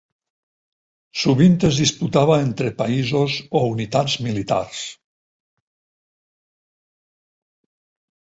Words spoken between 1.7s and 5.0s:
disputava entre països o unitats militars.